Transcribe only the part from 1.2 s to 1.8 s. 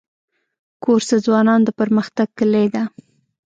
ځوانانو د